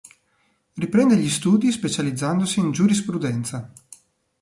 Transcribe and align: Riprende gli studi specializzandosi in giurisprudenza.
Riprende 0.77 1.15
gli 1.15 1.29
studi 1.29 1.71
specializzandosi 1.71 2.59
in 2.59 2.71
giurisprudenza. 2.71 3.71